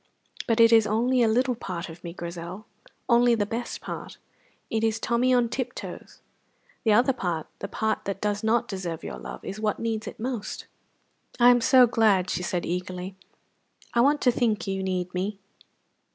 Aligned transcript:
But 0.47 0.59
it 0.59 0.73
is 0.73 0.87
only 0.87 1.21
a 1.21 1.27
little 1.27 1.53
part 1.53 1.87
of 1.87 2.03
me, 2.03 2.11
Grizel; 2.11 2.65
only 3.07 3.35
the 3.35 3.45
best 3.45 3.81
part. 3.81 4.17
It 4.71 4.83
is 4.83 4.99
Tommy 4.99 5.31
on 5.31 5.47
tiptoes. 5.47 6.21
The 6.83 6.91
other 6.91 7.13
part, 7.13 7.45
the 7.59 7.67
part 7.67 8.05
that 8.05 8.19
does 8.19 8.43
not 8.43 8.67
deserve 8.67 9.03
your 9.03 9.19
love, 9.19 9.45
is 9.45 9.59
what 9.59 9.77
needs 9.77 10.07
it 10.07 10.19
most." 10.19 10.65
"I 11.39 11.51
am 11.51 11.61
so 11.61 11.85
glad!" 11.85 12.31
she 12.31 12.41
said 12.41 12.65
eagerly. 12.65 13.15
"I 13.93 14.01
want 14.01 14.21
to 14.21 14.31
think 14.31 14.65
you 14.65 14.81
need 14.81 15.13
me." 15.13 15.37